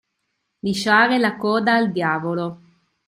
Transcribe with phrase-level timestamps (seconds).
[0.61, 2.61] Lisciare la coda al diavolo.